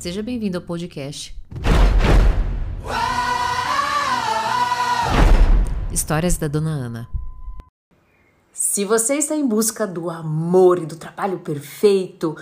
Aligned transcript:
Seja 0.00 0.22
bem-vindo 0.22 0.56
ao 0.56 0.64
podcast. 0.64 1.36
Histórias 5.92 6.38
da 6.38 6.48
Dona 6.48 6.70
Ana. 6.70 7.08
Se 8.50 8.82
você 8.86 9.16
está 9.16 9.36
em 9.36 9.46
busca 9.46 9.86
do 9.86 10.08
amor 10.08 10.78
e 10.78 10.86
do 10.86 10.96
trabalho 10.96 11.40
perfeito, 11.40 12.34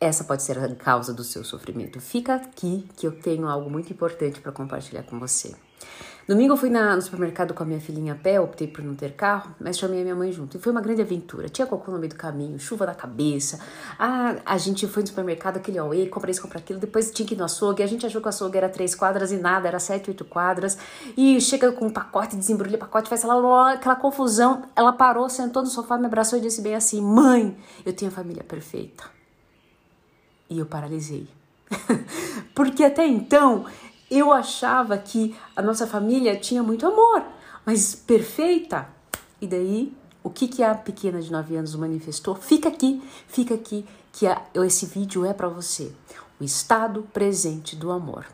essa 0.00 0.24
pode 0.24 0.42
ser 0.42 0.58
a 0.58 0.74
causa 0.74 1.14
do 1.14 1.22
seu 1.22 1.44
sofrimento. 1.44 2.00
Fica 2.00 2.34
aqui 2.34 2.84
que 2.96 3.06
eu 3.06 3.12
tenho 3.12 3.46
algo 3.46 3.70
muito 3.70 3.92
importante 3.92 4.40
para 4.40 4.50
compartilhar 4.50 5.04
com 5.04 5.16
você. 5.20 5.54
Domingo 6.26 6.52
eu 6.52 6.56
fui 6.56 6.70
na, 6.70 6.94
no 6.94 7.02
supermercado 7.02 7.52
com 7.54 7.62
a 7.62 7.66
minha 7.66 7.80
filhinha 7.80 8.12
a 8.12 8.16
pé, 8.16 8.40
optei 8.40 8.68
por 8.68 8.84
não 8.84 8.94
ter 8.94 9.12
carro, 9.12 9.54
mas 9.60 9.78
chamei 9.78 10.00
a 10.00 10.02
minha 10.02 10.14
mãe 10.14 10.30
junto. 10.30 10.56
E 10.56 10.60
foi 10.60 10.70
uma 10.70 10.80
grande 10.80 11.02
aventura. 11.02 11.48
Tinha 11.48 11.66
cocô 11.66 11.90
no 11.90 11.98
meio 11.98 12.10
do 12.10 12.16
caminho, 12.16 12.58
chuva 12.58 12.86
na 12.86 12.94
cabeça. 12.94 13.60
Ah, 13.98 14.36
a 14.44 14.56
gente 14.56 14.86
foi 14.86 15.02
no 15.02 15.08
supermercado, 15.08 15.56
aquele 15.56 15.78
auê, 15.78 16.06
compra 16.06 16.30
isso, 16.30 16.40
compra 16.40 16.58
aquilo. 16.58 16.78
Depois 16.78 17.10
tinha 17.10 17.26
que 17.26 17.34
ir 17.34 17.36
no 17.36 17.44
açougue. 17.44 17.82
A 17.82 17.86
gente 17.86 18.06
achou 18.06 18.20
que 18.20 18.26
o 18.26 18.28
açougue 18.28 18.58
era 18.58 18.68
três 18.68 18.94
quadras 18.94 19.32
e 19.32 19.36
nada, 19.36 19.66
era 19.66 19.78
sete, 19.78 20.10
oito 20.10 20.24
quadras. 20.24 20.78
E 21.16 21.40
chega 21.40 21.72
com 21.72 21.86
um 21.86 21.90
pacote, 21.90 22.36
desembrulha 22.36 22.76
o 22.76 22.78
pacote, 22.78 23.08
faz 23.08 23.24
aquela, 23.24 23.72
aquela 23.72 23.96
confusão. 23.96 24.62
Ela 24.76 24.92
parou, 24.92 25.28
sentou 25.28 25.62
no 25.62 25.68
sofá, 25.68 25.98
me 25.98 26.06
abraçou 26.06 26.38
e 26.38 26.42
disse 26.42 26.62
bem 26.62 26.74
assim: 26.74 27.00
Mãe, 27.00 27.56
eu 27.84 27.92
tenho 27.92 28.10
a 28.10 28.14
família 28.14 28.44
perfeita. 28.44 29.04
E 30.48 30.58
eu 30.58 30.66
paralisei. 30.66 31.28
Porque 32.54 32.84
até 32.84 33.06
então 33.06 33.66
eu 34.10 34.32
achava 34.32 34.98
que 34.98 35.36
a 35.54 35.62
nossa 35.62 35.86
família 35.86 36.36
tinha 36.36 36.62
muito 36.62 36.86
amor, 36.86 37.24
mas 37.64 37.94
perfeita. 37.94 38.88
E 39.40 39.46
daí, 39.46 39.92
o 40.22 40.28
que, 40.28 40.48
que 40.48 40.62
a 40.62 40.74
pequena 40.74 41.20
de 41.20 41.30
9 41.30 41.56
anos 41.56 41.74
manifestou? 41.76 42.34
Fica 42.34 42.68
aqui, 42.68 43.02
fica 43.28 43.54
aqui, 43.54 43.86
que 44.12 44.26
esse 44.64 44.86
vídeo 44.86 45.24
é 45.24 45.32
para 45.32 45.48
você. 45.48 45.92
O 46.40 46.44
estado 46.44 47.06
presente 47.12 47.76
do 47.76 47.90
amor. 47.90 48.26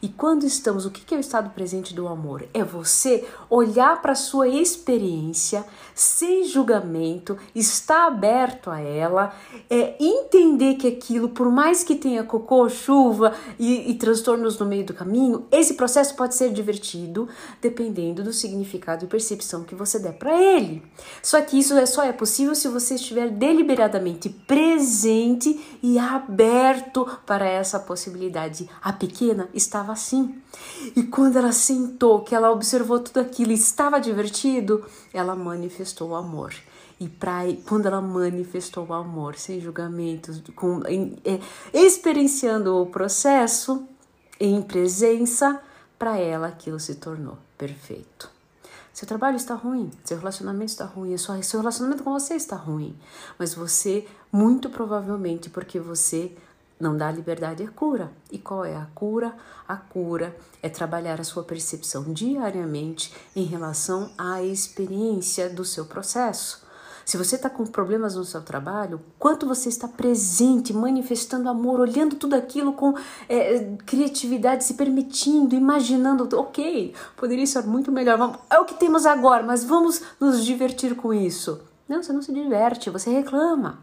E 0.00 0.08
quando 0.08 0.44
estamos, 0.44 0.84
o 0.84 0.90
que 0.90 1.14
é 1.14 1.16
o 1.16 1.20
estado 1.20 1.50
presente 1.50 1.94
do 1.94 2.08
amor? 2.08 2.44
É 2.52 2.64
você 2.64 3.24
olhar 3.48 4.02
para 4.02 4.12
a 4.12 4.16
sua 4.16 4.48
experiência 4.48 5.64
sem 5.94 6.44
julgamento, 6.44 7.38
estar 7.54 8.06
aberto 8.06 8.70
a 8.70 8.80
ela, 8.80 9.34
é 9.70 9.94
entender 10.00 10.74
que 10.74 10.88
aquilo, 10.88 11.28
por 11.28 11.50
mais 11.50 11.84
que 11.84 11.94
tenha 11.94 12.24
cocô, 12.24 12.68
chuva 12.68 13.34
e, 13.58 13.90
e 13.90 13.94
transtornos 13.94 14.58
no 14.58 14.66
meio 14.66 14.84
do 14.84 14.94
caminho, 14.94 15.46
esse 15.50 15.74
processo 15.74 16.16
pode 16.16 16.34
ser 16.34 16.52
divertido 16.52 17.28
dependendo 17.60 18.22
do 18.22 18.32
significado 18.32 19.04
e 19.04 19.08
percepção 19.08 19.64
que 19.64 19.74
você 19.74 19.98
der 19.98 20.14
para 20.14 20.40
ele. 20.40 20.82
Só 21.22 21.40
que 21.42 21.58
isso 21.58 21.74
é 21.74 21.86
só 21.86 22.02
é 22.02 22.12
possível 22.12 22.54
se 22.54 22.68
você 22.68 22.96
estiver 22.96 23.30
deliberadamente 23.30 24.28
presente 24.28 25.21
e 25.82 25.98
aberto 25.98 27.06
para 27.26 27.46
essa 27.46 27.78
possibilidade. 27.78 28.68
A 28.82 28.92
pequena 28.92 29.48
estava 29.54 29.92
assim. 29.92 30.40
E 30.96 31.02
quando 31.04 31.38
ela 31.38 31.52
sentou, 31.52 32.20
que 32.20 32.34
ela 32.34 32.50
observou 32.50 33.00
tudo 33.00 33.20
aquilo 33.20 33.52
estava 33.52 34.00
divertido, 34.00 34.84
ela 35.12 35.34
manifestou 35.34 36.10
o 36.10 36.14
amor. 36.14 36.54
E 36.98 37.08
pra, 37.08 37.40
quando 37.68 37.86
ela 37.86 38.00
manifestou 38.00 38.86
o 38.86 38.94
amor, 38.94 39.36
sem 39.36 39.60
julgamentos, 39.60 40.42
com, 40.54 40.82
em, 40.86 41.16
é, 41.24 41.40
experienciando 41.72 42.80
o 42.80 42.86
processo 42.86 43.86
em 44.38 44.62
presença, 44.62 45.60
para 45.98 46.18
ela 46.18 46.48
aquilo 46.48 46.78
se 46.78 46.96
tornou 46.96 47.38
perfeito. 47.56 48.41
Seu 48.92 49.08
trabalho 49.08 49.36
está 49.36 49.54
ruim, 49.54 49.90
seu 50.04 50.18
relacionamento 50.18 50.72
está 50.72 50.84
ruim, 50.84 51.16
seu 51.16 51.60
relacionamento 51.60 52.02
com 52.02 52.12
você 52.12 52.34
está 52.34 52.56
ruim, 52.56 52.94
mas 53.38 53.54
você, 53.54 54.06
muito 54.30 54.68
provavelmente, 54.68 55.48
porque 55.48 55.80
você 55.80 56.36
não 56.82 56.96
dá 56.96 57.10
liberdade 57.10 57.62
é 57.62 57.68
cura. 57.68 58.12
E 58.30 58.38
qual 58.38 58.64
é 58.64 58.76
a 58.76 58.86
cura? 58.94 59.34
A 59.68 59.76
cura 59.76 60.36
é 60.60 60.68
trabalhar 60.68 61.20
a 61.20 61.24
sua 61.24 61.44
percepção 61.44 62.12
diariamente 62.12 63.14
em 63.36 63.44
relação 63.44 64.12
à 64.18 64.42
experiência 64.42 65.48
do 65.48 65.64
seu 65.64 65.86
processo. 65.86 66.66
Se 67.04 67.16
você 67.16 67.36
está 67.36 67.50
com 67.50 67.64
problemas 67.66 68.14
no 68.14 68.24
seu 68.24 68.42
trabalho, 68.42 69.00
quanto 69.18 69.46
você 69.46 69.68
está 69.68 69.88
presente, 69.88 70.72
manifestando 70.72 71.48
amor, 71.48 71.80
olhando 71.80 72.16
tudo 72.16 72.34
aquilo 72.34 72.72
com 72.72 72.94
é, 73.28 73.76
criatividade, 73.86 74.64
se 74.64 74.74
permitindo, 74.74 75.54
imaginando, 75.54 76.28
ok, 76.38 76.94
poderia 77.16 77.46
ser 77.46 77.64
muito 77.64 77.90
melhor, 77.90 78.18
vamos, 78.18 78.38
é 78.50 78.58
o 78.58 78.64
que 78.64 78.74
temos 78.74 79.06
agora, 79.06 79.42
mas 79.42 79.64
vamos 79.64 80.02
nos 80.20 80.44
divertir 80.44 80.94
com 80.94 81.12
isso. 81.12 81.60
Não, 81.88 82.02
você 82.02 82.12
não 82.12 82.22
se 82.22 82.32
diverte, 82.32 82.90
você 82.90 83.10
reclama. 83.10 83.78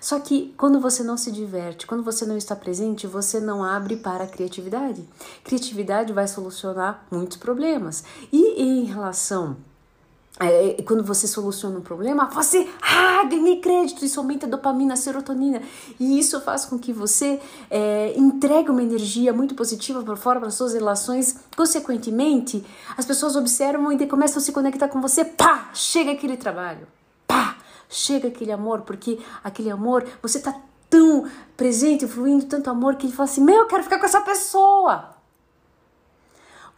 Só 0.00 0.20
que 0.20 0.54
quando 0.56 0.78
você 0.78 1.02
não 1.02 1.16
se 1.16 1.32
diverte, 1.32 1.86
quando 1.86 2.02
você 2.02 2.26
não 2.26 2.36
está 2.36 2.54
presente, 2.54 3.06
você 3.06 3.40
não 3.40 3.64
abre 3.64 3.96
para 3.96 4.24
a 4.24 4.28
criatividade. 4.28 5.02
Criatividade 5.42 6.12
vai 6.12 6.28
solucionar 6.28 7.06
muitos 7.10 7.36
problemas. 7.36 8.04
E 8.32 8.62
em 8.62 8.84
relação 8.84 9.56
é, 10.38 10.82
quando 10.82 11.02
você 11.02 11.26
soluciona 11.26 11.78
um 11.78 11.82
problema, 11.82 12.26
você 12.26 12.68
ah, 12.82 13.24
ganhei 13.24 13.60
crédito, 13.60 14.04
isso 14.04 14.20
aumenta 14.20 14.46
a 14.46 14.48
dopamina, 14.48 14.94
a 14.94 14.96
serotonina. 14.96 15.62
E 15.98 16.18
isso 16.18 16.40
faz 16.40 16.64
com 16.64 16.78
que 16.78 16.92
você 16.92 17.40
é, 17.70 18.12
entregue 18.16 18.70
uma 18.70 18.82
energia 18.82 19.32
muito 19.32 19.54
positiva 19.54 20.02
para 20.02 20.16
fora, 20.16 20.38
para 20.38 20.50
suas 20.50 20.74
relações. 20.74 21.38
Consequentemente, 21.56 22.64
as 22.96 23.04
pessoas 23.04 23.34
observam 23.34 23.90
e 23.92 24.06
começam 24.06 24.38
a 24.38 24.40
se 24.40 24.52
conectar 24.52 24.88
com 24.88 25.00
você. 25.00 25.24
Pá! 25.24 25.70
Chega 25.72 26.12
aquele 26.12 26.36
trabalho 26.36 26.86
chega 27.88 28.28
aquele 28.28 28.52
amor, 28.52 28.82
porque 28.82 29.18
aquele 29.42 29.70
amor, 29.70 30.04
você 30.20 30.40
tá 30.40 30.54
tão 30.88 31.28
presente, 31.56 32.06
fluindo 32.06 32.46
tanto 32.46 32.70
amor 32.70 32.96
que 32.96 33.06
ele 33.06 33.12
fala 33.12 33.28
assim: 33.28 33.42
Meu, 33.42 33.60
eu 33.60 33.66
quero 33.66 33.82
ficar 33.82 33.98
com 33.98 34.06
essa 34.06 34.20
pessoa. 34.20 35.15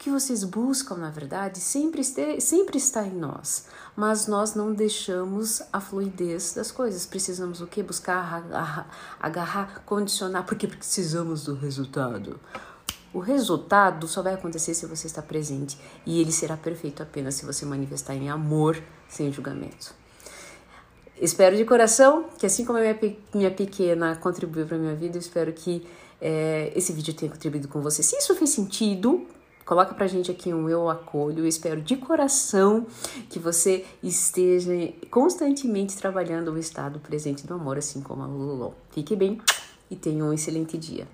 Que 0.08 0.12
vocês 0.12 0.42
buscam, 0.42 0.96
na 0.96 1.10
verdade, 1.10 1.60
sempre, 1.60 2.00
este, 2.00 2.40
sempre 2.40 2.78
está 2.78 3.06
em 3.06 3.12
nós, 3.12 3.66
mas 3.94 4.26
nós 4.26 4.54
não 4.54 4.72
deixamos 4.72 5.60
a 5.70 5.82
fluidez 5.82 6.54
das 6.54 6.72
coisas. 6.72 7.04
Precisamos 7.04 7.60
o 7.60 7.66
que? 7.66 7.82
Buscar, 7.82 8.36
agarrar, 8.36 8.90
agarrar, 9.20 9.82
condicionar, 9.84 10.46
porque 10.46 10.66
precisamos 10.66 11.44
do 11.44 11.54
resultado. 11.54 12.40
O 13.12 13.18
resultado 13.18 14.08
só 14.08 14.22
vai 14.22 14.32
acontecer 14.32 14.72
se 14.72 14.86
você 14.86 15.06
está 15.06 15.20
presente 15.20 15.78
e 16.06 16.22
ele 16.22 16.32
será 16.32 16.56
perfeito 16.56 17.02
apenas 17.02 17.34
se 17.34 17.44
você 17.44 17.66
manifestar 17.66 18.14
em 18.14 18.30
amor 18.30 18.82
sem 19.10 19.30
julgamento. 19.30 19.94
Espero 21.20 21.54
de 21.54 21.66
coração 21.66 22.30
que, 22.38 22.46
assim 22.46 22.64
como 22.64 22.78
a 22.78 22.80
minha, 22.80 22.98
minha 23.34 23.50
pequena 23.50 24.16
contribuiu 24.16 24.66
para 24.66 24.78
minha 24.78 24.94
vida, 24.94 25.18
eu 25.18 25.20
espero 25.20 25.52
que 25.52 25.86
é, 26.18 26.72
esse 26.74 26.94
vídeo 26.94 27.12
tenha 27.12 27.30
contribuído 27.30 27.68
com 27.68 27.82
você. 27.82 28.02
Se 28.02 28.16
isso 28.16 28.34
fez 28.34 28.48
sentido, 28.48 29.26
coloca 29.68 29.94
pra 29.94 30.06
gente 30.06 30.30
aqui 30.30 30.54
um 30.54 30.66
eu 30.66 30.88
acolho. 30.88 31.40
Eu 31.40 31.46
espero 31.46 31.82
de 31.82 31.94
coração 31.94 32.86
que 33.28 33.38
você 33.38 33.84
esteja 34.02 34.72
constantemente 35.10 35.94
trabalhando 35.94 36.50
o 36.50 36.58
estado 36.58 36.98
presente 37.00 37.46
do 37.46 37.52
amor, 37.52 37.76
assim 37.76 38.00
como 38.00 38.22
a 38.22 38.26
Lulu. 38.26 38.72
Fique 38.90 39.14
bem 39.14 39.38
e 39.90 39.94
tenha 39.94 40.24
um 40.24 40.32
excelente 40.32 40.78
dia. 40.78 41.06